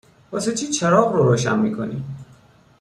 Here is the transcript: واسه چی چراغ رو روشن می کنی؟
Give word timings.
واسه 0.31 0.53
چی 0.53 0.67
چراغ 0.67 1.11
رو 1.13 1.23
روشن 1.23 1.59
می 1.59 1.71
کنی؟ 1.73 2.03